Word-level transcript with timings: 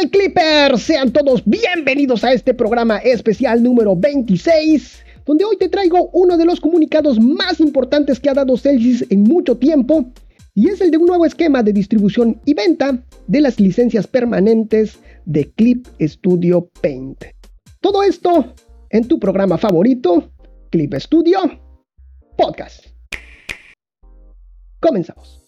tal 0.00 0.10
Clippers? 0.10 0.82
Sean 0.82 1.12
todos 1.12 1.42
bienvenidos 1.44 2.24
a 2.24 2.32
este 2.32 2.54
programa 2.54 2.98
especial 2.98 3.62
número 3.62 3.94
26, 3.96 5.04
donde 5.26 5.44
hoy 5.44 5.56
te 5.58 5.68
traigo 5.68 6.08
uno 6.12 6.36
de 6.36 6.44
los 6.44 6.60
comunicados 6.60 7.20
más 7.20 7.60
importantes 7.60 8.18
que 8.18 8.30
ha 8.30 8.34
dado 8.34 8.56
Celsius 8.56 9.04
en 9.10 9.22
mucho 9.22 9.56
tiempo, 9.58 10.06
y 10.54 10.68
es 10.68 10.80
el 10.80 10.90
de 10.90 10.96
un 10.96 11.06
nuevo 11.06 11.26
esquema 11.26 11.62
de 11.62 11.72
distribución 11.72 12.40
y 12.46 12.54
venta 12.54 13.02
de 13.26 13.40
las 13.40 13.60
licencias 13.60 14.06
permanentes 14.06 14.98
de 15.26 15.50
Clip 15.52 15.86
Studio 16.00 16.70
Paint. 16.80 17.24
Todo 17.80 18.02
esto 18.02 18.54
en 18.90 19.06
tu 19.06 19.18
programa 19.18 19.58
favorito, 19.58 20.30
Clip 20.70 20.94
Studio 20.94 21.40
Podcast. 22.36 22.86
Comenzamos. 24.80 25.39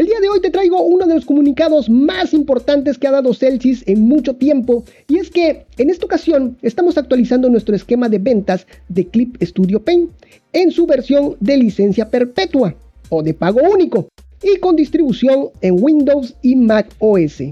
El 0.00 0.06
día 0.06 0.18
de 0.18 0.30
hoy 0.30 0.40
te 0.40 0.48
traigo 0.48 0.80
uno 0.82 1.06
de 1.06 1.14
los 1.14 1.26
comunicados 1.26 1.90
más 1.90 2.32
importantes 2.32 2.96
que 2.96 3.06
ha 3.06 3.10
dado 3.10 3.34
Celsius 3.34 3.82
en 3.86 4.00
mucho 4.00 4.34
tiempo 4.34 4.82
y 5.08 5.18
es 5.18 5.30
que 5.30 5.66
en 5.76 5.90
esta 5.90 6.06
ocasión 6.06 6.56
estamos 6.62 6.96
actualizando 6.96 7.50
nuestro 7.50 7.76
esquema 7.76 8.08
de 8.08 8.18
ventas 8.18 8.66
de 8.88 9.06
Clip 9.06 9.36
Studio 9.42 9.84
Paint 9.84 10.10
en 10.54 10.70
su 10.70 10.86
versión 10.86 11.36
de 11.40 11.58
licencia 11.58 12.08
perpetua 12.08 12.74
o 13.10 13.22
de 13.22 13.34
pago 13.34 13.60
único 13.60 14.08
y 14.42 14.58
con 14.58 14.74
distribución 14.74 15.50
en 15.60 15.76
Windows 15.78 16.34
y 16.40 16.56
Mac 16.56 16.88
OS. 16.98 17.42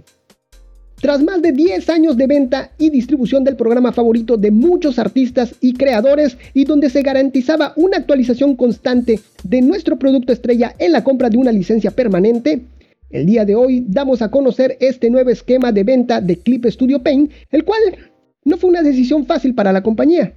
Tras 1.01 1.23
más 1.23 1.41
de 1.43 1.53
10 1.53 1.91
años 1.91 2.17
de 2.17 2.27
venta 2.27 2.73
y 2.77 2.91
distribución 2.91 3.45
del 3.45 3.55
programa 3.55 3.93
favorito 3.93 4.37
de 4.37 4.51
muchos 4.51 4.99
artistas 4.99 5.55
y 5.61 5.75
creadores 5.75 6.37
y 6.55 6.65
donde 6.65 6.91
se 6.91 7.03
garantizaba 7.03 7.73
una 7.77 7.99
actualización 7.99 8.57
constante 8.57 9.21
de 9.45 9.63
nuestro 9.63 9.97
producto 9.97 10.33
estrella 10.33 10.75
en 10.79 10.91
la 10.91 11.05
compra 11.05 11.31
de 11.31 11.39
una 11.39 11.53
licencia 11.53 11.93
permanente, 11.93 12.63
el 13.11 13.27
día 13.27 13.45
de 13.45 13.55
hoy 13.55 13.85
damos 13.87 14.23
a 14.23 14.31
conocer 14.33 14.77
este 14.81 15.09
nuevo 15.09 15.31
esquema 15.31 15.71
de 15.71 15.85
venta 15.85 16.21
de 16.21 16.37
Clip 16.37 16.67
Studio 16.67 17.01
Paint, 17.01 17.31
el 17.53 17.65
cual 17.65 17.81
no 18.45 18.57
fue 18.57 18.69
una 18.69 18.83
decisión 18.83 19.25
fácil 19.25 19.55
para 19.55 19.73
la 19.73 19.85
compañía, 19.85 20.35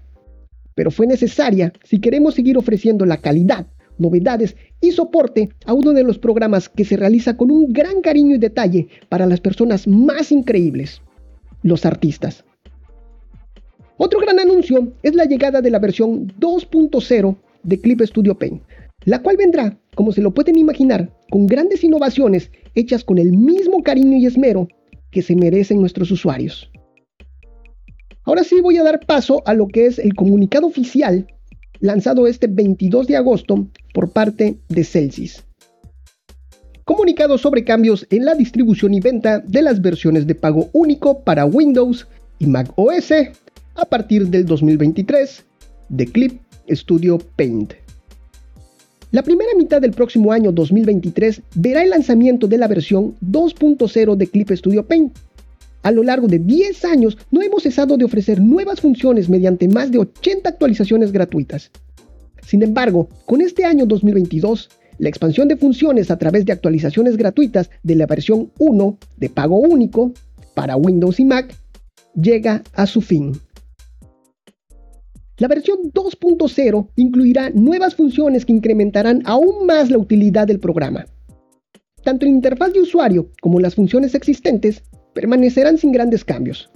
pero 0.76 0.92
fue 0.92 1.08
necesaria 1.08 1.74
si 1.84 2.00
queremos 2.00 2.36
seguir 2.36 2.56
ofreciendo 2.58 3.08
la 3.08 3.18
calidad 3.18 3.66
novedades 3.98 4.56
y 4.80 4.92
soporte 4.92 5.50
a 5.66 5.74
uno 5.74 5.92
de 5.92 6.04
los 6.04 6.18
programas 6.18 6.70
que 6.70 6.86
se 6.86 6.98
realiza 6.98 7.38
con 7.38 7.52
un 7.52 7.72
gran 7.72 8.02
cariño 8.02 8.36
y 8.36 8.40
detalle 8.40 8.88
para 9.10 9.26
las 9.26 9.40
personas 9.40 9.88
más 9.88 10.32
increíbles, 10.32 11.02
los 11.64 11.86
artistas. 11.86 12.44
Otro 13.98 14.20
gran 14.20 14.40
anuncio 14.40 14.94
es 15.04 15.14
la 15.14 15.26
llegada 15.26 15.62
de 15.62 15.70
la 15.70 15.80
versión 15.80 16.34
2.0 16.40 17.36
de 17.64 17.80
Clip 17.80 18.02
Studio 18.02 18.36
Paint, 18.36 18.64
la 19.06 19.22
cual 19.22 19.38
vendrá, 19.38 19.78
como 19.96 20.12
se 20.12 20.22
lo 20.22 20.32
pueden 20.32 20.58
imaginar, 20.58 21.16
con 21.30 21.46
grandes 21.46 21.84
innovaciones 21.84 22.52
hechas 22.74 23.04
con 23.04 23.18
el 23.18 23.32
mismo 23.32 23.84
cariño 23.84 24.18
y 24.18 24.26
esmero 24.26 24.68
que 25.12 25.22
se 25.22 25.36
merecen 25.36 25.80
nuestros 25.80 26.10
usuarios. 26.10 26.72
Ahora 28.24 28.44
sí 28.44 28.62
voy 28.62 28.78
a 28.78 28.84
dar 28.84 29.06
paso 29.06 29.42
a 29.46 29.54
lo 29.54 29.68
que 29.68 29.86
es 29.86 30.00
el 30.00 30.16
comunicado 30.16 30.68
oficial 30.68 31.28
lanzado 31.82 32.28
este 32.28 32.48
22 32.48 33.08
de 33.08 33.18
agosto 33.18 33.68
por 33.94 34.12
parte 34.12 34.58
de 34.70 34.84
Celsius. 34.84 35.44
Comunicado 36.86 37.38
sobre 37.38 37.64
cambios 37.64 38.08
en 38.10 38.26
la 38.26 38.36
distribución 38.36 38.94
y 38.94 39.00
venta 39.00 39.40
de 39.40 39.62
las 39.62 39.82
versiones 39.82 40.26
de 40.26 40.36
pago 40.36 40.70
único 40.74 41.20
para 41.20 41.46
Windows 41.46 42.08
y 42.40 42.48
Mac 42.48 42.72
OS 42.76 43.12
a 43.76 43.86
partir 43.86 44.28
del 44.28 44.46
2023 44.46 45.46
de 45.90 46.06
Clip 46.06 46.42
Studio 46.70 47.20
Paint. 47.36 47.74
La 49.12 49.24
primera 49.24 49.52
mitad 49.58 49.82
del 49.82 49.92
próximo 49.92 50.32
año 50.32 50.54
2023 50.54 51.42
verá 51.56 51.84
el 51.84 51.90
lanzamiento 51.90 52.48
de 52.48 52.58
la 52.58 52.68
versión 52.68 53.16
2.0 53.20 54.16
de 54.16 54.28
Clip 54.28 54.52
Studio 54.52 54.86
Paint, 54.86 55.18
a 55.84 55.92
lo 55.92 56.04
largo 56.04 56.28
de 56.28 56.40
10 56.40 56.86
años 56.86 57.18
no 57.32 57.42
hemos 57.42 57.64
cesado 57.64 57.98
de 57.98 58.06
ofrecer 58.06 58.42
nuevas 58.42 58.82
funciones 58.82 59.30
mediante 59.30 59.68
más 59.68 59.92
de 59.92 60.00
80 60.00 60.50
actualizaciones 60.50 61.12
gratuitas. 61.12 61.72
Sin 62.46 62.64
embargo, 62.64 63.10
con 63.26 63.42
este 63.42 63.66
año 63.66 63.86
2022, 63.86 64.70
la 64.98 65.10
expansión 65.10 65.48
de 65.48 65.58
funciones 65.58 66.12
a 66.12 66.18
través 66.18 66.46
de 66.46 66.54
actualizaciones 66.54 67.18
gratuitas 67.18 67.70
de 67.84 67.96
la 67.96 68.06
versión 68.06 68.52
1 68.60 68.98
de 69.18 69.30
pago 69.30 69.58
único 69.58 70.14
para 70.54 70.76
Windows 70.76 71.20
y 71.20 71.26
Mac 71.26 71.56
llega 72.14 72.62
a 72.74 72.86
su 72.86 73.02
fin. 73.02 73.34
La 75.38 75.48
versión 75.48 75.92
2.0 75.92 76.90
incluirá 76.98 77.50
nuevas 77.50 77.96
funciones 77.96 78.46
que 78.46 78.54
incrementarán 78.54 79.24
aún 79.26 79.66
más 79.66 79.90
la 79.90 79.98
utilidad 79.98 80.46
del 80.46 80.60
programa. 80.60 81.08
Tanto 82.04 82.26
la 82.26 82.32
interfaz 82.32 82.74
de 82.74 82.82
usuario 82.82 83.32
como 83.42 83.60
las 83.60 83.74
funciones 83.74 84.14
existentes 84.14 84.84
permanecerán 85.14 85.78
sin 85.78 85.92
grandes 85.92 86.24
cambios. 86.26 86.70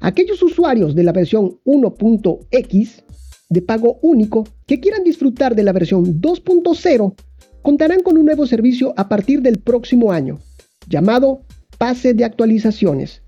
Aquellos 0.00 0.42
usuarios 0.42 0.94
de 0.94 1.04
la 1.04 1.12
versión 1.12 1.60
1.x 1.64 3.04
de 3.48 3.62
pago 3.62 3.98
único 4.02 4.48
que 4.66 4.80
quieran 4.80 5.04
disfrutar 5.04 5.54
de 5.54 5.62
la 5.62 5.72
versión 5.72 6.20
2.0 6.20 7.14
contarán 7.62 8.02
con 8.02 8.18
un 8.18 8.24
nuevo 8.24 8.46
servicio 8.46 8.94
a 8.96 9.08
partir 9.08 9.42
del 9.42 9.60
próximo 9.60 10.10
año, 10.10 10.40
llamado 10.88 11.42
Pase 11.78 12.14
de 12.14 12.24
Actualizaciones, 12.24 13.22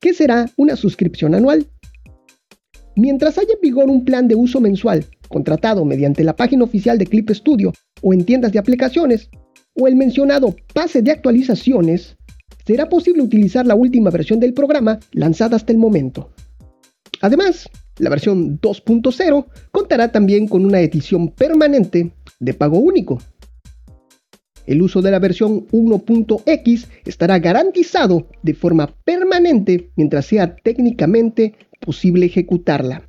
que 0.00 0.14
será 0.14 0.50
una 0.56 0.76
suscripción 0.76 1.34
anual. 1.34 1.66
Mientras 2.96 3.38
haya 3.38 3.52
en 3.54 3.60
vigor 3.60 3.90
un 3.90 4.04
plan 4.04 4.26
de 4.26 4.34
uso 4.34 4.60
mensual 4.60 5.04
contratado 5.28 5.84
mediante 5.84 6.24
la 6.24 6.34
página 6.34 6.64
oficial 6.64 6.98
de 6.98 7.06
Clip 7.06 7.30
Studio 7.30 7.72
o 8.02 8.14
en 8.14 8.24
tiendas 8.24 8.52
de 8.52 8.58
aplicaciones, 8.58 9.28
o 9.74 9.86
el 9.86 9.96
mencionado 9.96 10.56
pase 10.72 11.02
de 11.02 11.10
actualizaciones, 11.10 12.16
será 12.66 12.88
posible 12.88 13.22
utilizar 13.22 13.64
la 13.66 13.74
última 13.74 14.10
versión 14.10 14.40
del 14.40 14.52
programa 14.52 14.98
lanzada 15.12 15.56
hasta 15.56 15.72
el 15.72 15.78
momento. 15.78 16.30
Además, 17.20 17.70
la 17.98 18.10
versión 18.10 18.60
2.0 18.60 19.46
contará 19.70 20.10
también 20.10 20.48
con 20.48 20.64
una 20.66 20.80
edición 20.80 21.28
permanente 21.28 22.12
de 22.40 22.54
pago 22.54 22.78
único. 22.78 23.18
El 24.66 24.82
uso 24.82 25.00
de 25.00 25.12
la 25.12 25.20
versión 25.20 25.68
1.x 25.68 26.88
estará 27.04 27.38
garantizado 27.38 28.26
de 28.42 28.54
forma 28.54 28.88
permanente 29.04 29.90
mientras 29.94 30.26
sea 30.26 30.56
técnicamente 30.56 31.54
posible 31.80 32.26
ejecutarla. 32.26 33.08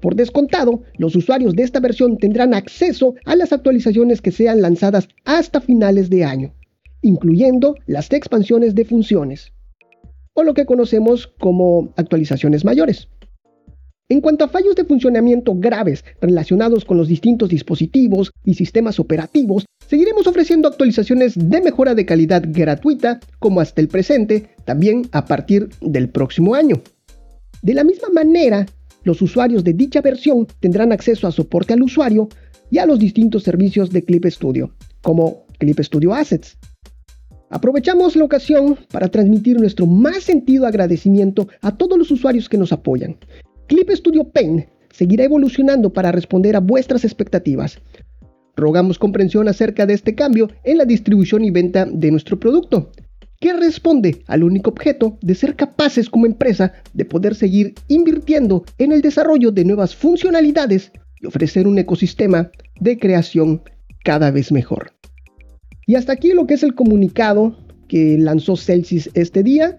Por 0.00 0.16
descontado, 0.16 0.82
los 0.98 1.14
usuarios 1.14 1.54
de 1.54 1.62
esta 1.62 1.78
versión 1.78 2.18
tendrán 2.18 2.52
acceso 2.52 3.14
a 3.24 3.36
las 3.36 3.52
actualizaciones 3.52 4.20
que 4.20 4.32
sean 4.32 4.60
lanzadas 4.60 5.06
hasta 5.24 5.60
finales 5.60 6.10
de 6.10 6.24
año 6.24 6.52
incluyendo 7.02 7.74
las 7.86 8.10
expansiones 8.12 8.74
de 8.74 8.84
funciones, 8.84 9.52
o 10.34 10.42
lo 10.44 10.54
que 10.54 10.66
conocemos 10.66 11.26
como 11.38 11.92
actualizaciones 11.96 12.64
mayores. 12.64 13.08
En 14.08 14.20
cuanto 14.20 14.44
a 14.44 14.48
fallos 14.48 14.74
de 14.74 14.84
funcionamiento 14.84 15.54
graves 15.54 16.04
relacionados 16.20 16.84
con 16.84 16.98
los 16.98 17.08
distintos 17.08 17.48
dispositivos 17.48 18.30
y 18.44 18.54
sistemas 18.54 19.00
operativos, 19.00 19.64
seguiremos 19.86 20.26
ofreciendo 20.26 20.68
actualizaciones 20.68 21.32
de 21.36 21.60
mejora 21.62 21.94
de 21.94 22.04
calidad 22.04 22.42
gratuita 22.46 23.20
como 23.38 23.60
hasta 23.60 23.80
el 23.80 23.88
presente, 23.88 24.50
también 24.64 25.08
a 25.12 25.24
partir 25.24 25.70
del 25.80 26.10
próximo 26.10 26.54
año. 26.54 26.82
De 27.62 27.74
la 27.74 27.84
misma 27.84 28.08
manera, 28.10 28.66
los 29.04 29.22
usuarios 29.22 29.64
de 29.64 29.72
dicha 29.72 30.00
versión 30.00 30.46
tendrán 30.60 30.92
acceso 30.92 31.26
a 31.26 31.32
soporte 31.32 31.72
al 31.72 31.82
usuario 31.82 32.28
y 32.70 32.78
a 32.78 32.86
los 32.86 32.98
distintos 32.98 33.44
servicios 33.44 33.90
de 33.90 34.04
Clip 34.04 34.26
Studio, 34.26 34.74
como 35.00 35.46
Clip 35.58 35.78
Studio 35.80 36.12
Assets, 36.12 36.58
Aprovechamos 37.52 38.16
la 38.16 38.24
ocasión 38.24 38.78
para 38.90 39.08
transmitir 39.08 39.60
nuestro 39.60 39.86
más 39.86 40.24
sentido 40.24 40.66
agradecimiento 40.66 41.48
a 41.60 41.76
todos 41.76 41.98
los 41.98 42.10
usuarios 42.10 42.48
que 42.48 42.56
nos 42.56 42.72
apoyan. 42.72 43.18
Clip 43.66 43.90
Studio 43.90 44.24
Paint 44.24 44.68
seguirá 44.90 45.24
evolucionando 45.24 45.92
para 45.92 46.12
responder 46.12 46.56
a 46.56 46.60
vuestras 46.60 47.04
expectativas. 47.04 47.78
Rogamos 48.56 48.98
comprensión 48.98 49.48
acerca 49.48 49.84
de 49.84 49.92
este 49.92 50.14
cambio 50.14 50.48
en 50.64 50.78
la 50.78 50.86
distribución 50.86 51.44
y 51.44 51.50
venta 51.50 51.84
de 51.84 52.10
nuestro 52.10 52.40
producto, 52.40 52.90
que 53.38 53.52
responde 53.52 54.22
al 54.28 54.44
único 54.44 54.70
objeto 54.70 55.18
de 55.20 55.34
ser 55.34 55.54
capaces 55.54 56.08
como 56.08 56.24
empresa 56.24 56.72
de 56.94 57.04
poder 57.04 57.34
seguir 57.34 57.74
invirtiendo 57.88 58.64
en 58.78 58.92
el 58.92 59.02
desarrollo 59.02 59.50
de 59.50 59.66
nuevas 59.66 59.94
funcionalidades 59.94 60.90
y 61.20 61.26
ofrecer 61.26 61.66
un 61.68 61.78
ecosistema 61.78 62.50
de 62.80 62.98
creación 62.98 63.60
cada 64.02 64.30
vez 64.30 64.52
mejor. 64.52 64.92
Y 65.86 65.96
hasta 65.96 66.12
aquí 66.12 66.32
lo 66.32 66.46
que 66.46 66.54
es 66.54 66.62
el 66.62 66.74
comunicado 66.74 67.56
que 67.88 68.16
lanzó 68.18 68.56
Celsius 68.56 69.10
este 69.14 69.42
día. 69.42 69.78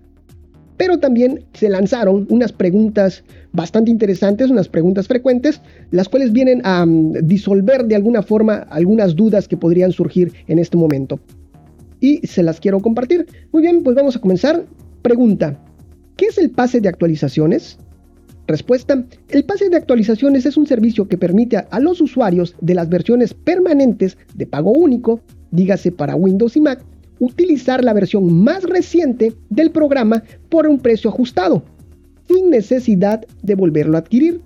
Pero 0.77 1.00
también 1.00 1.45
se 1.53 1.69
lanzaron 1.69 2.25
unas 2.29 2.51
preguntas 2.51 3.23
bastante 3.53 3.91
interesantes, 3.91 4.50
unas 4.50 4.67
preguntas 4.67 5.07
frecuentes, 5.07 5.61
las 5.91 6.09
cuales 6.09 6.31
vienen 6.31 6.61
a 6.65 6.85
mm, 6.85 7.13
disolver 7.23 7.85
de 7.85 7.95
alguna 7.95 8.23
forma 8.23 8.55
algunas 8.69 9.15
dudas 9.15 9.47
que 9.47 9.55
podrían 9.55 9.91
surgir 9.91 10.33
en 10.47 10.59
este 10.59 10.75
momento. 10.75 11.19
Y 12.00 12.25
se 12.27 12.44
las 12.44 12.59
quiero 12.59 12.79
compartir. 12.79 13.27
Muy 13.51 13.61
bien, 13.61 13.83
pues 13.83 13.95
vamos 13.95 14.15
a 14.15 14.19
comenzar. 14.19 14.65
Pregunta, 15.03 15.59
¿qué 16.17 16.25
es 16.25 16.38
el 16.38 16.50
pase 16.50 16.81
de 16.81 16.89
actualizaciones? 16.89 17.77
Respuesta, 18.47 19.05
el 19.29 19.45
pase 19.45 19.69
de 19.69 19.77
actualizaciones 19.77 20.45
es 20.45 20.57
un 20.57 20.67
servicio 20.67 21.07
que 21.07 21.17
permite 21.17 21.57
a 21.57 21.79
los 21.79 22.01
usuarios 22.01 22.55
de 22.59 22.73
las 22.75 22.89
versiones 22.89 23.33
permanentes 23.33 24.17
de 24.33 24.45
pago 24.45 24.71
único 24.73 25.21
dígase 25.53 25.91
para 25.91 26.15
Windows 26.15 26.57
y 26.57 26.61
Mac, 26.61 26.83
utilizar 27.19 27.83
la 27.83 27.94
versión 27.94 28.44
más 28.44 28.63
reciente 28.63 29.33
del 29.50 29.71
programa 29.71 30.23
por 30.50 30.67
un 30.67 30.79
precio 30.79 31.09
ajustado, 31.09 31.63
sin 32.27 32.50
necesidad 32.50 33.25
de 33.41 33.55
volverlo 33.55 33.95
a 33.95 34.01
adquirir. 34.01 34.41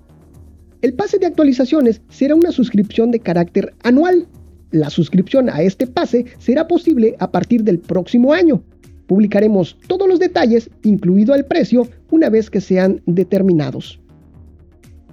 El 0.80 0.94
pase 0.94 1.18
de 1.18 1.26
actualizaciones 1.26 2.00
será 2.08 2.36
una 2.36 2.52
suscripción 2.52 3.10
de 3.10 3.18
carácter 3.18 3.74
anual. 3.82 4.28
La 4.70 4.90
suscripción 4.90 5.48
a 5.48 5.62
este 5.62 5.86
pase 5.86 6.26
será 6.38 6.68
posible 6.68 7.16
a 7.18 7.32
partir 7.32 7.64
del 7.64 7.78
próximo 7.78 8.32
año. 8.32 8.62
Publicaremos 9.06 9.78
todos 9.86 10.06
los 10.06 10.20
detalles, 10.20 10.70
incluido 10.84 11.34
el 11.34 11.46
precio, 11.46 11.88
una 12.10 12.28
vez 12.28 12.50
que 12.50 12.60
sean 12.60 13.00
determinados. 13.06 13.98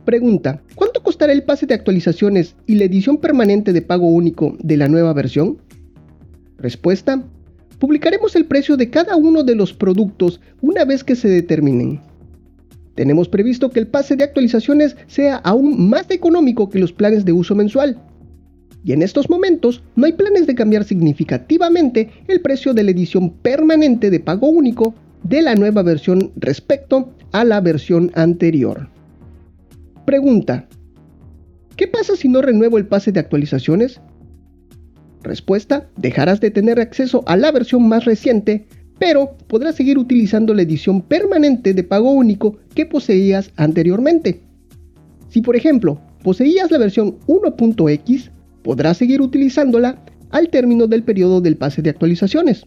Pregunta, 0.04 0.62
¿cuánto 0.76 1.02
costará 1.02 1.34
el 1.34 1.44
pase 1.44 1.66
de 1.66 1.74
actualizaciones 1.74 2.56
y 2.68 2.76
la 2.76 2.84
edición 2.84 3.18
permanente 3.18 3.74
de 3.74 3.82
pago 3.82 4.08
único 4.08 4.56
de 4.62 4.78
la 4.78 4.88
nueva 4.88 5.14
versión? 5.14 5.58
Respuesta, 6.58 7.24
publicaremos 7.80 8.36
el 8.36 8.46
precio 8.46 8.78
de 8.78 8.90
cada 8.90 9.16
uno 9.16 9.44
de 9.44 9.56
los 9.56 9.74
productos 9.74 10.40
una 10.62 10.86
vez 10.86 11.04
que 11.04 11.16
se 11.16 11.28
determinen. 11.28 12.00
Tenemos 12.96 13.28
previsto 13.28 13.70
que 13.70 13.80
el 13.82 13.88
pase 13.88 14.16
de 14.16 14.24
actualizaciones 14.24 14.96
sea 15.08 15.36
aún 15.38 15.90
más 15.90 16.10
económico 16.10 16.70
que 16.70 16.80
los 16.80 16.94
planes 16.94 17.26
de 17.26 17.34
uso 17.34 17.54
mensual. 17.54 18.00
Y 18.86 18.94
en 18.94 19.02
estos 19.02 19.30
momentos 19.30 19.84
no 19.96 20.06
hay 20.06 20.14
planes 20.14 20.48
de 20.48 20.56
cambiar 20.56 20.86
significativamente 20.86 22.10
el 22.28 22.40
precio 22.42 22.74
de 22.74 22.84
la 22.84 22.92
edición 22.92 23.32
permanente 23.32 24.10
de 24.10 24.20
pago 24.20 24.48
único 24.48 24.96
de 25.24 25.42
la 25.42 25.56
nueva 25.56 25.82
versión 25.82 26.32
respecto 26.38 27.14
a 27.32 27.44
la 27.44 27.60
versión 27.60 28.12
anterior. 28.14 28.88
Pregunta. 30.06 30.68
¿Qué 31.76 31.88
pasa 31.88 32.16
si 32.16 32.30
no 32.30 32.42
renuevo 32.42 32.78
el 32.78 32.86
pase 32.86 33.12
de 33.12 33.20
actualizaciones? 33.20 34.00
Respuesta, 35.24 35.90
dejarás 35.98 36.40
de 36.40 36.52
tener 36.52 36.80
acceso 36.80 37.24
a 37.26 37.36
la 37.36 37.52
versión 37.52 37.88
más 37.88 38.06
reciente, 38.06 38.68
pero 39.00 39.36
podrás 39.48 39.76
seguir 39.76 39.98
utilizando 39.98 40.54
la 40.54 40.62
edición 40.62 41.02
permanente 41.02 41.74
de 41.74 41.84
pago 41.84 42.12
único 42.12 42.58
que 42.74 42.86
poseías 42.86 43.52
anteriormente. 43.56 44.42
Si 45.30 45.42
por 45.42 45.56
ejemplo 45.56 46.00
poseías 46.24 46.72
la 46.72 46.78
versión 46.78 47.18
1.x, 47.28 48.32
podrás 48.64 48.98
seguir 48.98 49.22
utilizándola 49.22 50.04
al 50.32 50.50
término 50.50 50.88
del 50.88 51.04
periodo 51.04 51.42
del 51.42 51.58
pase 51.58 51.82
de 51.82 51.90
actualizaciones. 51.90 52.66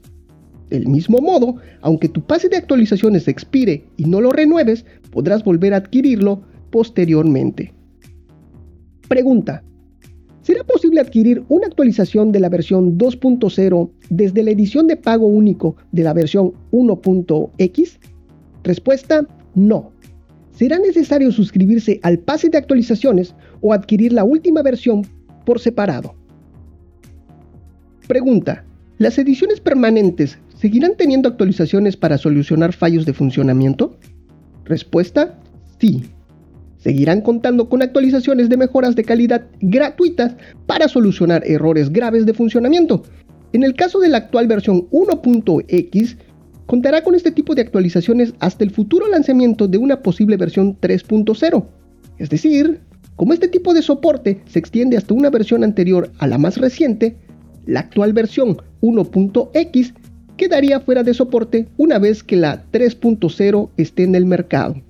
Del 0.70 0.86
mismo 0.86 1.20
modo, 1.20 1.56
aunque 1.80 2.08
tu 2.08 2.26
pase 2.26 2.48
de 2.48 2.56
actualizaciones 2.56 3.26
expire 3.26 3.84
y 3.96 4.04
no 4.04 4.20
lo 4.20 4.32
renueves, 4.32 4.84
podrás 5.10 5.42
volver 5.42 5.72
a 5.74 5.78
adquirirlo 5.78 6.42
posteriormente. 6.70 7.72
Pregunta. 9.08 9.64
¿Será 10.48 10.64
posible 10.64 10.98
adquirir 10.98 11.44
una 11.50 11.66
actualización 11.66 12.32
de 12.32 12.40
la 12.40 12.48
versión 12.48 12.96
2.0 12.96 13.90
desde 14.08 14.42
la 14.42 14.50
edición 14.50 14.86
de 14.86 14.96
pago 14.96 15.26
único 15.26 15.76
de 15.92 16.02
la 16.02 16.14
versión 16.14 16.54
1.x? 16.72 17.98
Respuesta, 18.64 19.26
no. 19.54 19.92
Será 20.52 20.78
necesario 20.78 21.32
suscribirse 21.32 22.00
al 22.02 22.20
pase 22.20 22.48
de 22.48 22.56
actualizaciones 22.56 23.34
o 23.60 23.74
adquirir 23.74 24.14
la 24.14 24.24
última 24.24 24.62
versión 24.62 25.06
por 25.44 25.60
separado. 25.60 26.14
Pregunta. 28.06 28.64
¿Las 28.96 29.18
ediciones 29.18 29.60
permanentes 29.60 30.38
seguirán 30.54 30.94
teniendo 30.96 31.28
actualizaciones 31.28 31.94
para 31.94 32.16
solucionar 32.16 32.72
fallos 32.72 33.04
de 33.04 33.12
funcionamiento? 33.12 33.98
Respuesta, 34.64 35.38
sí 35.78 36.04
seguirán 36.88 37.20
contando 37.20 37.68
con 37.68 37.82
actualizaciones 37.82 38.48
de 38.48 38.56
mejoras 38.56 38.96
de 38.96 39.04
calidad 39.04 39.44
gratuitas 39.60 40.36
para 40.64 40.88
solucionar 40.88 41.42
errores 41.46 41.92
graves 41.92 42.24
de 42.24 42.32
funcionamiento. 42.32 43.02
En 43.52 43.62
el 43.62 43.74
caso 43.74 44.00
de 44.00 44.08
la 44.08 44.16
actual 44.16 44.46
versión 44.46 44.88
1.x, 44.88 46.16
contará 46.64 47.02
con 47.02 47.14
este 47.14 47.30
tipo 47.30 47.54
de 47.54 47.60
actualizaciones 47.60 48.32
hasta 48.38 48.64
el 48.64 48.70
futuro 48.70 49.06
lanzamiento 49.06 49.68
de 49.68 49.76
una 49.76 50.00
posible 50.00 50.38
versión 50.38 50.80
3.0. 50.80 51.66
Es 52.16 52.30
decir, 52.30 52.80
como 53.16 53.34
este 53.34 53.48
tipo 53.48 53.74
de 53.74 53.82
soporte 53.82 54.40
se 54.46 54.58
extiende 54.58 54.96
hasta 54.96 55.12
una 55.12 55.28
versión 55.28 55.64
anterior 55.64 56.10
a 56.18 56.26
la 56.26 56.38
más 56.38 56.56
reciente, 56.56 57.18
la 57.66 57.80
actual 57.80 58.14
versión 58.14 58.62
1.x 58.80 59.92
quedaría 60.38 60.80
fuera 60.80 61.02
de 61.02 61.12
soporte 61.12 61.68
una 61.76 61.98
vez 61.98 62.22
que 62.22 62.36
la 62.36 62.64
3.0 62.72 63.68
esté 63.76 64.04
en 64.04 64.14
el 64.14 64.24
mercado. 64.24 64.87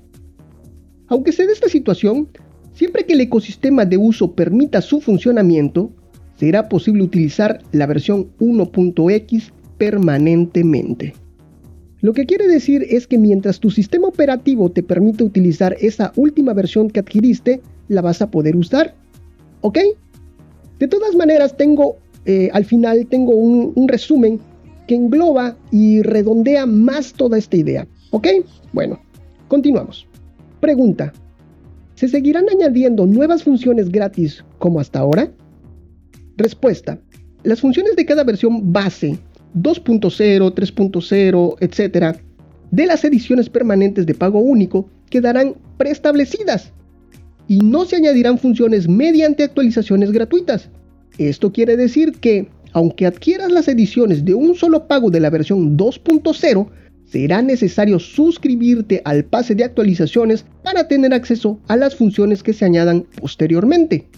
Aunque 1.08 1.32
se 1.32 1.46
dé 1.46 1.52
esta 1.52 1.68
situación, 1.68 2.28
siempre 2.74 3.04
que 3.04 3.14
el 3.14 3.20
ecosistema 3.20 3.84
de 3.84 3.96
uso 3.96 4.32
permita 4.32 4.80
su 4.80 5.00
funcionamiento, 5.00 5.90
será 6.36 6.68
posible 6.68 7.02
utilizar 7.02 7.62
la 7.72 7.86
versión 7.86 8.28
1.x 8.38 9.52
permanentemente. 9.78 11.14
Lo 12.00 12.12
que 12.12 12.26
quiere 12.26 12.46
decir 12.46 12.86
es 12.88 13.06
que 13.06 13.18
mientras 13.18 13.58
tu 13.58 13.70
sistema 13.70 14.06
operativo 14.06 14.70
te 14.70 14.84
permite 14.84 15.24
utilizar 15.24 15.76
esa 15.80 16.12
última 16.14 16.52
versión 16.52 16.90
que 16.90 17.00
adquiriste, 17.00 17.60
la 17.88 18.02
vas 18.02 18.22
a 18.22 18.30
poder 18.30 18.54
usar. 18.54 18.94
¿Ok? 19.62 19.78
De 20.78 20.86
todas 20.86 21.16
maneras, 21.16 21.56
tengo, 21.56 21.96
eh, 22.24 22.50
al 22.52 22.64
final 22.64 23.06
tengo 23.06 23.34
un, 23.34 23.72
un 23.74 23.88
resumen 23.88 24.38
que 24.86 24.94
engloba 24.94 25.56
y 25.72 26.02
redondea 26.02 26.66
más 26.66 27.12
toda 27.14 27.36
esta 27.36 27.56
idea. 27.56 27.88
¿Ok? 28.10 28.28
Bueno, 28.72 29.00
continuamos. 29.48 30.06
Pregunta. 30.60 31.12
¿Se 31.94 32.08
seguirán 32.08 32.46
añadiendo 32.48 33.06
nuevas 33.06 33.42
funciones 33.42 33.90
gratis 33.90 34.44
como 34.58 34.80
hasta 34.80 35.00
ahora? 35.00 35.30
Respuesta. 36.36 36.98
Las 37.42 37.60
funciones 37.60 37.96
de 37.96 38.06
cada 38.06 38.24
versión 38.24 38.72
base, 38.72 39.18
2.0, 39.56 40.54
3.0, 40.54 41.56
etc., 41.60 42.18
de 42.70 42.86
las 42.86 43.04
ediciones 43.04 43.48
permanentes 43.48 44.06
de 44.06 44.14
pago 44.14 44.40
único 44.40 44.88
quedarán 45.10 45.54
preestablecidas 45.76 46.72
y 47.46 47.60
no 47.60 47.86
se 47.86 47.96
añadirán 47.96 48.38
funciones 48.38 48.88
mediante 48.88 49.44
actualizaciones 49.44 50.12
gratuitas. 50.12 50.68
Esto 51.16 51.50
quiere 51.50 51.76
decir 51.76 52.12
que, 52.20 52.48
aunque 52.72 53.06
adquieras 53.06 53.50
las 53.50 53.68
ediciones 53.68 54.24
de 54.24 54.34
un 54.34 54.54
solo 54.54 54.86
pago 54.86 55.10
de 55.10 55.20
la 55.20 55.30
versión 55.30 55.76
2.0, 55.78 56.68
será 57.10 57.42
necesario 57.42 57.98
suscribirte 57.98 59.00
al 59.04 59.24
pase 59.24 59.54
de 59.54 59.64
actualizaciones 59.64 60.44
para 60.62 60.88
tener 60.88 61.14
acceso 61.14 61.58
a 61.68 61.76
las 61.76 61.96
funciones 61.96 62.42
que 62.42 62.52
se 62.52 62.64
añadan 62.64 63.06
posteriormente. 63.20 64.08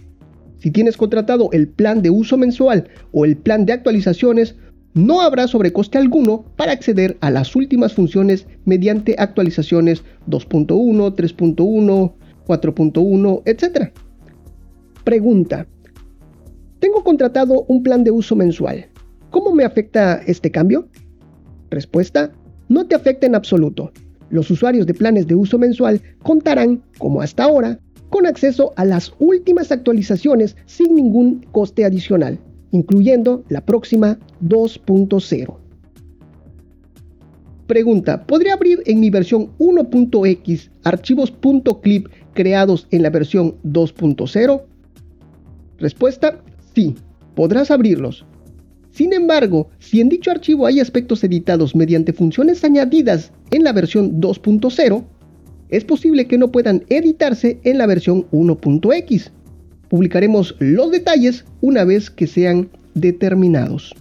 Si 0.59 0.71
tienes 0.71 0.97
contratado 0.97 1.51
el 1.53 1.69
plan 1.69 2.03
de 2.03 2.11
uso 2.11 2.37
mensual 2.37 2.89
o 3.13 3.25
el 3.25 3.37
plan 3.37 3.65
de 3.65 3.73
actualizaciones, 3.73 4.57
no 4.93 5.21
habrá 5.21 5.47
sobrecoste 5.47 5.99
alguno 5.99 6.45
para 6.57 6.73
acceder 6.73 7.17
a 7.21 7.31
las 7.31 7.55
últimas 7.55 7.95
funciones 7.95 8.47
mediante 8.65 9.15
actualizaciones 9.19 10.03
2.1, 10.29 11.15
3.1, 11.15 12.13
4.1, 12.47 13.43
etc. 13.47 13.93
Pregunta. 15.05 15.67
Tengo 16.81 17.05
contratado 17.05 17.65
un 17.69 17.83
plan 17.83 18.03
de 18.03 18.11
uso 18.11 18.35
mensual. 18.35 18.87
¿Cómo 19.31 19.55
me 19.55 19.65
afecta 19.65 20.21
este 20.27 20.51
cambio? 20.51 20.89
Respuesta 21.71 22.33
no 22.71 22.87
te 22.87 22.95
afecta 22.95 23.27
en 23.27 23.35
absoluto. 23.35 23.93
Los 24.31 24.51
usuarios 24.51 24.87
de 24.87 24.95
planes 24.95 25.27
de 25.27 25.35
uso 25.35 25.59
mensual 25.59 26.01
contarán, 26.23 26.83
como 26.99 27.21
hasta 27.21 27.45
ahora, 27.45 27.81
con 28.09 28.27
acceso 28.27 28.73
a 28.77 28.85
las 28.85 29.13
últimas 29.19 29.71
actualizaciones 29.73 30.57
sin 30.67 30.95
ningún 30.95 31.45
coste 31.53 31.85
adicional, 31.85 32.39
incluyendo 32.71 33.45
la 33.49 33.67
próxima 33.67 34.19
2.0. 34.45 35.57
Pregunta, 37.67 38.25
¿podría 38.27 38.55
abrir 38.55 38.83
en 38.87 39.01
mi 39.01 39.11
versión 39.11 39.51
1.x 39.59 40.71
archivos 40.85 41.33
.clip 41.83 42.09
creados 42.35 42.87
en 42.93 43.03
la 43.03 43.11
versión 43.11 43.57
2.0? 43.65 44.63
Respuesta, 45.79 46.41
sí, 46.75 46.95
podrás 47.35 47.73
abrirlos, 47.73 48.25
sin 48.93 49.13
embargo, 49.13 49.71
si 49.79 50.01
en 50.01 50.09
dicho 50.09 50.31
archivo 50.31 50.67
hay 50.67 50.81
aspectos 50.81 51.23
editados 51.23 51.75
mediante 51.75 52.13
funciones 52.13 52.65
añadidas 52.65 53.33
en 53.51 53.65
la 53.65 53.73
versión 53.73 54.21
2.0, 54.21 55.05
es 55.69 55.85
posible 55.85 56.27
que 56.27 56.39
no 56.39 56.51
puedan 56.51 56.85
editarse 56.89 57.61
en 57.63 57.79
la 57.79 57.87
versión 57.87 58.27
1.x. 58.33 59.31
Publicaremos 59.89 60.57
los 60.59 60.91
detalles 60.91 61.45
una 61.61 61.85
vez 61.85 62.11
que 62.11 62.27
sean 62.27 62.69
determinados. 62.95 63.95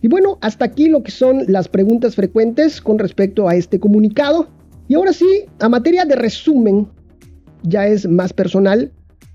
Y 0.00 0.08
bueno, 0.08 0.38
hasta 0.40 0.64
aquí 0.64 0.88
lo 0.88 1.02
que 1.02 1.10
son 1.10 1.44
las 1.48 1.68
preguntas 1.68 2.14
frecuentes 2.14 2.80
con 2.80 2.98
respecto 2.98 3.48
a 3.48 3.56
este 3.56 3.78
comunicado. 3.78 4.48
Y 4.88 4.94
ahora 4.94 5.12
sí, 5.12 5.26
a 5.58 5.68
materia 5.68 6.04
de 6.04 6.16
resumen, 6.16 6.86
ya 7.62 7.86
es 7.86 8.08
más 8.08 8.32
personal, 8.32 8.92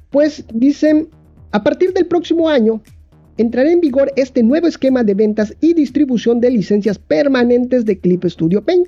pues 0.10 0.46
dicen, 0.54 1.10
a 1.52 1.64
partir 1.64 1.94
del 1.94 2.06
próximo 2.06 2.50
año, 2.50 2.82
entrará 3.38 3.72
en 3.72 3.82
vigor 3.82 4.12
este 4.16 4.44
nuevo 4.44 4.68
esquema 4.68 5.04
de 5.04 5.14
ventas 5.14 5.56
y 5.62 5.74
distribución 5.74 6.40
de 6.40 6.52
licencias 6.52 7.00
permanentes 7.00 7.86
de 7.86 8.00
Clip 8.00 8.24
Studio 8.26 8.64
Paint. 8.64 8.88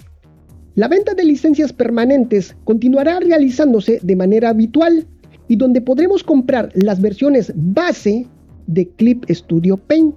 La 0.76 0.88
venta 0.88 1.14
de 1.14 1.24
licencias 1.24 1.72
permanentes 1.72 2.56
continuará 2.64 3.20
realizándose 3.20 4.00
de 4.02 4.16
manera 4.16 4.50
habitual 4.50 5.08
y 5.48 5.56
donde 5.56 5.82
podremos 5.82 6.24
comprar 6.24 6.72
las 6.74 7.00
versiones 7.00 7.54
base 7.56 8.28
de 8.68 8.88
Clip 8.90 9.24
Studio 9.30 9.78
Paint. 9.78 10.16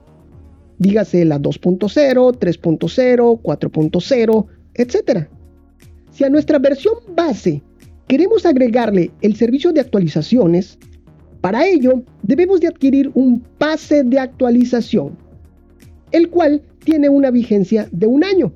dígase 0.78 1.25
la 1.25 1.38
2.0, 1.38 2.38
3.0, 2.38 3.42
4.0, 3.42 4.47
etc. 4.75 5.28
Si 6.11 6.25
a 6.25 6.30
nuestra 6.30 6.59
versión 6.59 6.95
base 7.14 7.62
queremos 8.09 8.47
agregarle 8.47 9.11
el 9.21 9.37
servicio 9.37 9.73
de 9.73 9.80
actualizaciones, 9.80 10.78
para 11.46 11.64
ello 11.64 12.02
debemos 12.24 12.60
de 12.60 12.66
adquirir 12.66 13.08
un 13.14 13.38
pase 13.38 14.02
de 14.02 14.18
actualización, 14.18 15.16
el 16.10 16.28
cual 16.28 16.60
tiene 16.82 17.08
una 17.08 17.30
vigencia 17.30 17.88
de 17.92 18.08
un 18.08 18.24
año. 18.24 18.52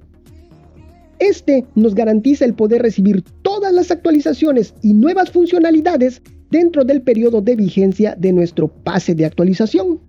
Este 1.20 1.64
nos 1.76 1.94
garantiza 1.94 2.44
el 2.44 2.54
poder 2.54 2.82
recibir 2.82 3.22
todas 3.42 3.72
las 3.72 3.92
actualizaciones 3.92 4.74
y 4.82 4.92
nuevas 4.92 5.30
funcionalidades 5.30 6.20
dentro 6.50 6.84
del 6.84 7.00
periodo 7.02 7.40
de 7.40 7.54
vigencia 7.54 8.16
de 8.18 8.32
nuestro 8.32 8.66
pase 8.66 9.14
de 9.14 9.24
actualización. 9.24 10.00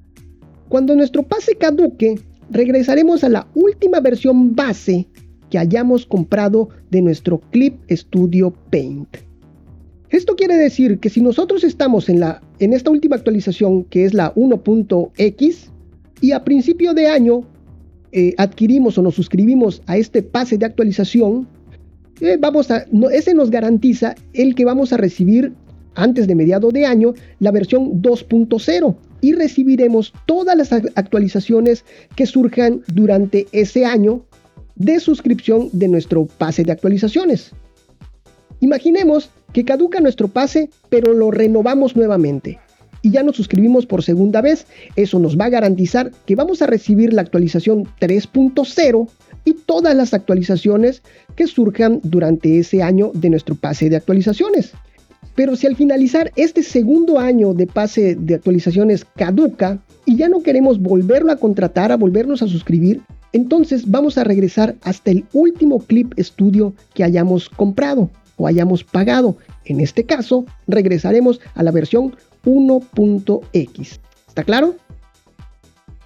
Cuando 0.67 0.95
nuestro 0.95 1.21
pase 1.21 1.53
caduque, 1.57 2.19
regresaremos 2.49 3.23
a 3.23 3.29
la 3.29 3.47
última 3.53 3.99
versión 3.99 4.55
base 4.55 5.07
que 5.51 5.59
hayamos 5.59 6.07
comprado 6.07 6.69
de 6.89 7.03
nuestro 7.03 7.41
Clip 7.51 7.79
Studio 7.91 8.51
Paint. 8.71 9.17
Esto 10.09 10.35
quiere 10.35 10.57
decir 10.57 10.99
que 10.99 11.09
si 11.09 11.21
nosotros 11.21 11.63
estamos 11.63 12.09
en, 12.09 12.19
la, 12.19 12.41
en 12.61 12.73
esta 12.73 12.91
última 12.91 13.15
actualización, 13.15 13.85
que 13.85 14.05
es 14.05 14.13
la 14.13 14.33
1.x, 14.35 15.71
y 16.21 16.31
a 16.31 16.43
principio 16.43 16.93
de 16.93 17.07
año 17.07 17.41
eh, 18.11 18.35
adquirimos 18.37 18.99
o 18.99 19.01
nos 19.01 19.15
suscribimos 19.15 19.81
a 19.87 19.97
este 19.97 20.21
pase 20.21 20.59
de 20.59 20.67
actualización, 20.67 21.47
eh, 22.19 22.37
vamos 22.39 22.69
a, 22.69 22.85
ese 23.11 23.33
nos 23.33 23.49
garantiza 23.49 24.13
el 24.33 24.53
que 24.53 24.63
vamos 24.63 24.93
a 24.93 24.97
recibir 24.97 25.53
antes 25.95 26.27
de 26.27 26.35
mediado 26.35 26.69
de 26.69 26.85
año 26.85 27.15
la 27.39 27.49
versión 27.49 27.99
2.0 28.03 28.95
y 29.21 29.33
recibiremos 29.33 30.13
todas 30.27 30.55
las 30.55 30.71
actualizaciones 30.71 31.83
que 32.15 32.27
surjan 32.27 32.83
durante 32.93 33.47
ese 33.53 33.85
año 33.85 34.23
de 34.75 34.99
suscripción 34.99 35.69
de 35.73 35.87
nuestro 35.87 36.27
pase 36.27 36.63
de 36.63 36.71
actualizaciones. 36.71 37.51
Imaginemos 38.59 39.31
que 39.53 39.65
caduca 39.65 39.99
nuestro 39.99 40.27
pase, 40.27 40.69
pero 40.89 41.13
lo 41.13 41.31
renovamos 41.31 41.95
nuevamente 41.95 42.59
y 43.01 43.11
ya 43.11 43.23
nos 43.23 43.35
suscribimos 43.35 43.85
por 43.85 44.03
segunda 44.03 44.41
vez. 44.41 44.65
Eso 44.95 45.19
nos 45.19 45.39
va 45.39 45.45
a 45.45 45.49
garantizar 45.49 46.11
que 46.25 46.35
vamos 46.35 46.61
a 46.61 46.67
recibir 46.67 47.13
la 47.13 47.21
actualización 47.21 47.85
3.0 47.99 49.09
y 49.43 49.53
todas 49.53 49.95
las 49.95 50.13
actualizaciones 50.13 51.01
que 51.35 51.47
surjan 51.47 51.99
durante 52.03 52.59
ese 52.59 52.83
año 52.83 53.11
de 53.13 53.29
nuestro 53.29 53.55
pase 53.55 53.89
de 53.89 53.95
actualizaciones. 53.95 54.71
Pero 55.35 55.55
si 55.55 55.65
al 55.65 55.75
finalizar 55.75 56.31
este 56.35 56.61
segundo 56.61 57.17
año 57.17 57.53
de 57.53 57.65
pase 57.65 58.15
de 58.15 58.35
actualizaciones 58.35 59.05
caduca 59.15 59.79
y 60.05 60.17
ya 60.17 60.29
no 60.29 60.43
queremos 60.43 60.79
volverlo 60.81 61.31
a 61.31 61.37
contratar, 61.37 61.91
a 61.91 61.97
volvernos 61.97 62.41
a 62.43 62.47
suscribir, 62.47 63.01
entonces 63.33 63.89
vamos 63.89 64.17
a 64.17 64.25
regresar 64.25 64.75
hasta 64.81 65.09
el 65.09 65.23
último 65.31 65.79
clip 65.79 66.13
estudio 66.17 66.73
que 66.93 67.05
hayamos 67.05 67.49
comprado 67.49 68.09
o 68.41 68.47
hayamos 68.47 68.83
pagado. 68.83 69.37
En 69.65 69.79
este 69.79 70.05
caso, 70.05 70.45
regresaremos 70.67 71.39
a 71.53 71.61
la 71.61 71.69
versión 71.69 72.15
1.x. 72.43 73.99
¿Está 74.27 74.43
claro? 74.43 74.75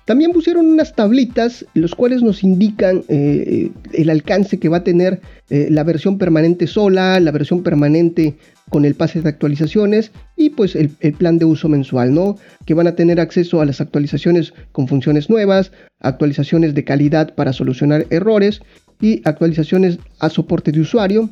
También 0.03 0.33
pusieron 0.33 0.67
unas 0.67 0.93
tablitas, 0.93 1.65
los 1.73 1.95
cuales 1.95 2.21
nos 2.21 2.43
indican 2.43 3.03
eh, 3.07 3.71
el 3.93 4.09
alcance 4.09 4.59
que 4.59 4.69
va 4.69 4.77
a 4.77 4.83
tener 4.83 5.21
eh, 5.49 5.67
la 5.71 5.83
versión 5.83 6.17
permanente 6.17 6.67
sola, 6.67 7.19
la 7.19 7.31
versión 7.31 7.63
permanente 7.63 8.35
con 8.69 8.83
el 8.83 8.95
pase 8.95 9.21
de 9.21 9.29
actualizaciones 9.29 10.11
y 10.35 10.49
pues 10.49 10.75
el, 10.75 10.91
el, 10.99 11.13
plan 11.13 11.39
de 11.39 11.45
uso 11.45 11.69
mensual, 11.69 12.13
¿no? 12.13 12.37
Que 12.65 12.73
van 12.73 12.87
a 12.87 12.95
tener 12.95 13.19
acceso 13.19 13.61
a 13.61 13.65
las 13.65 13.79
actualizaciones 13.79 14.53
con 14.73 14.87
funciones 14.87 15.29
nuevas, 15.29 15.71
actualizaciones 16.01 16.75
de 16.75 16.83
calidad 16.83 17.33
para 17.33 17.53
solucionar 17.53 18.05
errores 18.09 18.61
y 19.01 19.21
actualizaciones 19.23 19.97
a 20.19 20.29
soporte 20.29 20.71
de 20.71 20.81
usuario, 20.81 21.29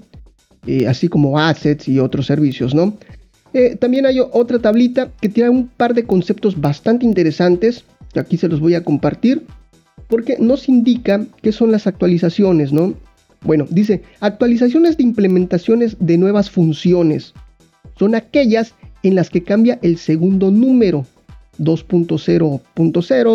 eh, 0.67 0.88
así 0.88 1.08
como 1.08 1.39
assets 1.39 1.88
y 1.88 2.00
otros 2.00 2.25
servicios, 2.25 2.74
¿no? 2.74 2.98
Eh, 3.53 3.75
también 3.75 4.05
hay 4.05 4.20
otra 4.20 4.60
tablita 4.60 5.12
que 5.22 5.29
tiene 5.29 5.50
un 5.50 5.67
par 5.67 5.93
de 5.93 6.05
conceptos 6.05 6.60
bastante 6.60 7.05
interesantes, 7.05 7.86
aquí 8.15 8.38
se 8.38 8.48
los 8.48 8.60
voy 8.60 8.74
a 8.74 8.84
compartir, 8.84 9.46
porque 10.08 10.38
nos 10.39 10.70
indica 10.70 11.25
qué 11.41 11.51
son 11.51 11.72
las 11.72 11.86
actualizaciones, 11.86 12.74
¿no? 12.74 12.96
Bueno, 13.41 13.65
dice, 13.70 14.01
actualizaciones 14.22 14.98
de 14.98 15.03
implementaciones 15.03 15.98
de 16.00 16.17
nuevas 16.17 16.50
funciones. 16.50 17.34
Son 17.98 18.15
aquellas 18.15 18.74
en 19.03 19.15
las 19.15 19.29
que 19.29 19.43
cambia 19.43 19.79
el 19.82 19.98
segundo 19.98 20.50
número, 20.50 21.05
2.0.0, 21.60 22.63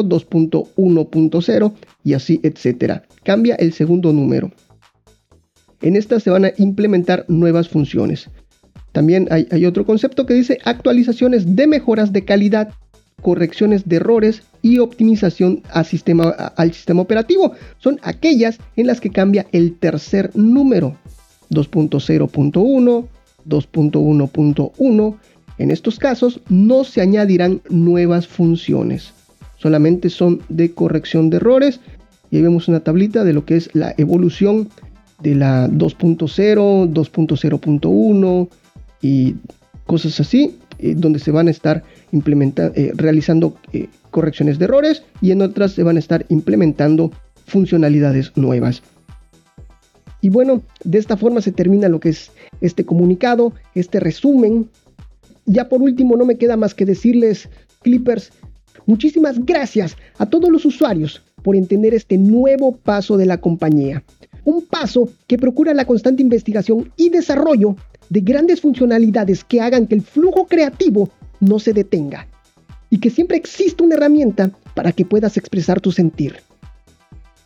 2.1.0 0.09 1.73
y 2.05 2.15
así, 2.15 2.41
etcétera. 2.43 3.03
Cambia 3.23 3.55
el 3.57 3.73
segundo 3.73 4.13
número. 4.13 4.51
En 5.81 5.97
estas 5.97 6.23
se 6.23 6.31
van 6.31 6.45
a 6.45 6.53
implementar 6.57 7.25
nuevas 7.29 7.69
funciones. 7.69 8.29
También 8.93 9.29
hay, 9.31 9.67
otro 9.67 9.87
concepto 9.87 10.27
que 10.27 10.35
dice 10.35 10.59
actualizaciones 10.65 11.55
de 11.55 11.67
mejoras 11.67 12.13
de 12.13 12.25
calidad, 12.25 12.71
correcciones 13.23 13.89
de 13.89 13.97
errores 13.97 14.43
y 14.63 14.79
optimización 14.79 15.63
al 15.71 15.85
sistema 15.85 16.35
operativo. 16.97 17.53
Son 17.79 18.01
aquellas 18.03 18.59
en 18.77 18.87
las 18.87 19.01
que 19.01 19.11
cambia 19.11 19.47
el 19.53 19.77
tercer 19.77 20.31
número. 20.35 20.97
2.0.1, 21.51 23.07
2.1.1. 23.47 25.17
En 25.59 25.71
estos 25.71 25.99
casos 25.99 26.41
no 26.49 26.85
se 26.85 27.01
añadirán 27.01 27.61
nuevas 27.69 28.27
funciones. 28.27 29.13
Solamente 29.57 30.11
son 30.11 30.41
de 30.49 30.73
corrección 30.73 31.31
de 31.31 31.37
errores. 31.37 31.81
Y 32.31 32.37
ahí 32.37 32.43
vemos 32.43 32.69
una 32.69 32.81
tablita 32.81 33.25
de 33.25 33.33
lo 33.33 33.45
que 33.45 33.57
es 33.57 33.71
la 33.75 33.95
evolución 33.97 34.69
de 35.23 35.35
la 35.35 35.69
2.0, 35.69 36.93
2.0.1 36.93 38.49
y 39.03 39.35
cosas 39.87 40.21
así, 40.21 40.57
eh, 40.79 40.95
donde 40.97 41.19
se 41.19 41.31
van 41.31 41.49
a 41.49 41.51
estar 41.51 41.83
eh, 42.13 42.93
realizando 42.95 43.57
eh, 43.73 43.89
correcciones 44.11 44.59
de 44.59 44.67
errores 44.67 45.03
y 45.21 45.33
en 45.33 45.43
otras 45.43 45.73
se 45.73 45.83
van 45.83 45.97
a 45.97 46.01
estar 46.01 46.25
implementando 46.29 47.11
funcionalidades 47.47 48.33
nuevas. 48.37 48.83
Y 50.21 50.29
bueno, 50.31 50.63
de 50.85 50.99
esta 50.99 51.17
forma 51.17 51.41
se 51.41 51.53
termina 51.53 51.89
lo 51.89 52.01
que 52.01 52.11
es 52.11 52.31
este 52.61 52.85
comunicado, 52.85 53.53
este 53.75 54.01
resumen. 54.01 54.69
Ya 55.47 55.69
por 55.69 55.81
último, 55.81 56.17
no 56.17 56.25
me 56.25 56.37
queda 56.37 56.57
más 56.57 56.75
que 56.75 56.85
decirles, 56.85 57.49
Clippers, 57.83 58.33
muchísimas 58.87 59.45
gracias 59.45 59.97
a 60.19 60.27
todos 60.27 60.51
los 60.51 60.65
usuarios 60.65 61.23
por 61.43 61.57
entender 61.57 61.95
este 61.95 62.19
nuevo 62.19 62.73
paso 62.73 63.17
de 63.17 63.27
la 63.27 63.39
compañía. 63.39 64.03
Un 64.49 64.63
paso 64.63 65.11
que 65.27 65.37
procura 65.37 65.75
la 65.75 65.85
constante 65.85 66.23
investigación 66.23 66.91
y 66.97 67.11
desarrollo 67.11 67.77
de 68.09 68.21
grandes 68.23 68.63
funcionalidades 68.63 69.45
que 69.45 69.61
hagan 69.61 69.87
que 69.87 69.95
el 69.95 70.01
flujo 70.01 70.47
creativo 70.47 71.11
no 71.39 71.59
se 71.59 71.75
detenga 71.75 72.27
y 72.89 72.99
que 72.99 73.11
siempre 73.11 73.37
exista 73.37 73.85
una 73.85 73.97
herramienta 73.97 74.51
para 74.73 74.93
que 74.93 75.05
puedas 75.05 75.37
expresar 75.37 75.83
tu 75.83 75.93
sentir. 75.93 76.37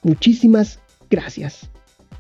Muchísimas 0.05 0.79
gracias. 1.11 1.69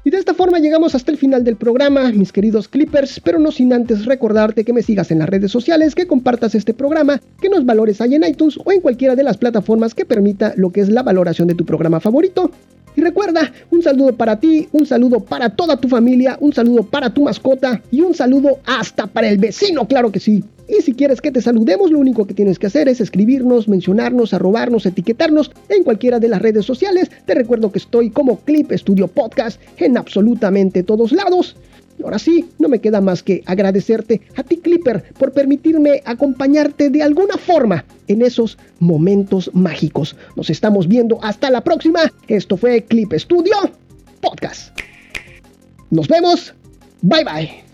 Y 0.02 0.10
de 0.10 0.16
esta 0.16 0.34
forma 0.34 0.58
llegamos 0.58 0.96
hasta 0.96 1.12
el 1.12 1.16
final 1.16 1.44
del 1.44 1.54
programa, 1.54 2.10
mis 2.10 2.32
queridos 2.32 2.66
Clippers, 2.66 3.20
pero 3.20 3.38
no 3.38 3.52
sin 3.52 3.72
antes 3.72 4.04
recordarte 4.04 4.64
que 4.64 4.72
me 4.72 4.82
sigas 4.82 5.12
en 5.12 5.20
las 5.20 5.28
redes 5.28 5.52
sociales, 5.52 5.94
que 5.94 6.08
compartas 6.08 6.56
este 6.56 6.74
programa, 6.74 7.20
que 7.40 7.48
nos 7.48 7.64
valores 7.64 8.00
ahí 8.00 8.16
en 8.16 8.24
iTunes 8.24 8.58
o 8.64 8.72
en 8.72 8.80
cualquiera 8.80 9.14
de 9.14 9.22
las 9.22 9.36
plataformas 9.36 9.94
que 9.94 10.04
permita 10.04 10.54
lo 10.56 10.72
que 10.72 10.80
es 10.80 10.88
la 10.88 11.04
valoración 11.04 11.46
de 11.46 11.54
tu 11.54 11.64
programa 11.64 12.00
favorito. 12.00 12.50
Y 12.96 13.00
recuerda, 13.00 13.52
un 13.70 13.82
saludo 13.82 14.14
para 14.14 14.38
ti, 14.38 14.68
un 14.72 14.86
saludo 14.86 15.20
para 15.20 15.50
toda 15.50 15.76
tu 15.76 15.88
familia, 15.88 16.36
un 16.40 16.52
saludo 16.52 16.82
para 16.82 17.12
tu 17.12 17.24
mascota 17.24 17.80
y 17.90 18.00
un 18.00 18.14
saludo 18.14 18.58
hasta 18.66 19.06
para 19.06 19.28
el 19.28 19.38
vecino, 19.38 19.86
claro 19.86 20.12
que 20.12 20.20
sí. 20.20 20.44
Y 20.68 20.80
si 20.82 20.94
quieres 20.94 21.20
que 21.20 21.30
te 21.30 21.42
saludemos, 21.42 21.90
lo 21.90 21.98
único 21.98 22.26
que 22.26 22.34
tienes 22.34 22.58
que 22.58 22.66
hacer 22.66 22.88
es 22.88 23.00
escribirnos, 23.00 23.68
mencionarnos, 23.68 24.32
arrobarnos, 24.32 24.86
etiquetarnos 24.86 25.50
en 25.68 25.84
cualquiera 25.84 26.18
de 26.18 26.28
las 26.28 26.40
redes 26.40 26.64
sociales. 26.64 27.10
Te 27.26 27.34
recuerdo 27.34 27.72
que 27.72 27.78
estoy 27.78 28.10
como 28.10 28.38
Clip 28.40 28.72
Studio 28.72 29.08
Podcast 29.08 29.60
en 29.78 29.98
absolutamente 29.98 30.82
todos 30.82 31.12
lados. 31.12 31.56
Ahora 32.04 32.18
sí, 32.18 32.46
no 32.58 32.68
me 32.68 32.80
queda 32.80 33.00
más 33.00 33.22
que 33.22 33.42
agradecerte 33.46 34.20
a 34.36 34.42
ti 34.42 34.58
Clipper 34.58 35.04
por 35.18 35.32
permitirme 35.32 36.02
acompañarte 36.04 36.90
de 36.90 37.02
alguna 37.02 37.36
forma 37.36 37.84
en 38.08 38.22
esos 38.22 38.58
momentos 38.78 39.50
mágicos. 39.54 40.16
Nos 40.36 40.50
estamos 40.50 40.88
viendo 40.88 41.18
hasta 41.22 41.50
la 41.50 41.62
próxima. 41.62 42.00
Esto 42.28 42.56
fue 42.56 42.84
Clip 42.84 43.12
Studio 43.14 43.56
Podcast. 44.20 44.78
Nos 45.90 46.08
vemos. 46.08 46.54
Bye 47.02 47.24
bye. 47.24 47.71